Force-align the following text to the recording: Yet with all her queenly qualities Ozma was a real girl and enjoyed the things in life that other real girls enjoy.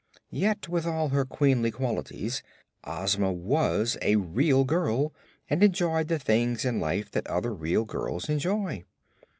Yet 0.31 0.67
with 0.67 0.87
all 0.87 1.09
her 1.09 1.25
queenly 1.25 1.69
qualities 1.69 2.41
Ozma 2.83 3.31
was 3.31 3.99
a 4.01 4.15
real 4.15 4.63
girl 4.63 5.13
and 5.47 5.61
enjoyed 5.63 6.07
the 6.07 6.17
things 6.17 6.65
in 6.65 6.79
life 6.79 7.11
that 7.11 7.27
other 7.27 7.53
real 7.53 7.85
girls 7.85 8.27
enjoy. 8.27 8.83